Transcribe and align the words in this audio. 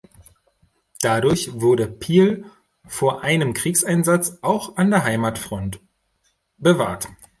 Dadurch 1.01 1.61
wurde 1.61 1.85
Piel 1.85 2.45
vor 2.87 3.21
einem 3.21 3.53
Kriegseinsatz, 3.53 4.39
auch 4.41 4.75
an 4.75 4.89
der 4.89 5.03
Heimatfront, 5.03 5.79
bewahrt. 6.57 7.07